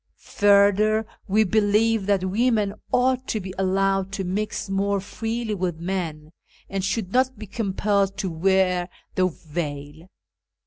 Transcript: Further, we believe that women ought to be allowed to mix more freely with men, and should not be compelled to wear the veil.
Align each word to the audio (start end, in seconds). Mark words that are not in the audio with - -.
Further, 0.17 1.05
we 1.27 1.43
believe 1.43 2.07
that 2.07 2.25
women 2.27 2.73
ought 2.91 3.27
to 3.27 3.39
be 3.39 3.53
allowed 3.59 4.11
to 4.13 4.23
mix 4.23 4.67
more 4.67 4.99
freely 4.99 5.53
with 5.53 5.77
men, 5.79 6.31
and 6.67 6.83
should 6.83 7.13
not 7.13 7.37
be 7.37 7.45
compelled 7.45 8.17
to 8.17 8.31
wear 8.31 8.89
the 9.13 9.27
veil. 9.27 10.07